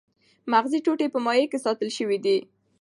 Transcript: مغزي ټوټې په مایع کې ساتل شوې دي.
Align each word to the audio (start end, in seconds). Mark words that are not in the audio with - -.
مغزي 0.51 0.79
ټوټې 0.85 1.07
په 1.13 1.19
مایع 1.25 1.45
کې 1.51 1.59
ساتل 1.65 1.89
شوې 1.97 2.17
دي. 2.25 2.37